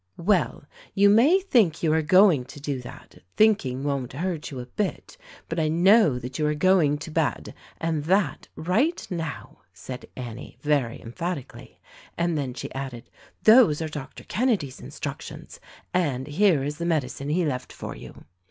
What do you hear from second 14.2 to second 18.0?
Kenedy's instructions, and here is the medicine he left for